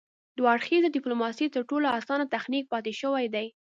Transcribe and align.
دوه 0.37 0.47
اړخیزه 0.55 0.93
ډیپلوماسي 0.97 1.45
تر 1.55 1.61
ټولو 1.69 1.85
اسانه 1.99 2.25
تخنیک 2.33 2.65
پاتې 2.73 2.91
شوی 3.01 3.25
دی 3.33 3.47